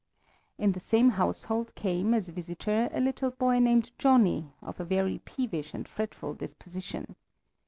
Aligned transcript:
In 0.57 0.71
the 0.71 0.79
same 0.79 1.11
household 1.11 1.75
came, 1.75 2.15
as 2.15 2.29
visitor, 2.29 2.89
a 2.91 2.99
little 2.99 3.29
boy 3.29 3.59
named 3.59 3.91
Johnny, 3.99 4.51
of 4.59 4.79
a 4.79 4.83
very 4.83 5.19
peevish 5.25 5.75
and 5.75 5.87
fretful 5.87 6.33
disposition. 6.33 7.15